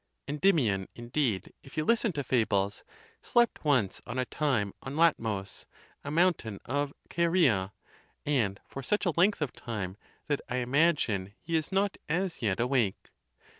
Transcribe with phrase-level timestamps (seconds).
[0.27, 2.83] Endymion, indeed, if you listen to fables,
[3.21, 5.65] slept once on a time on Latmus,
[6.03, 7.71] a moun tain of Caria,
[8.25, 12.59] and for such a length of time that I imagine he is not as yet
[12.59, 13.11] awake.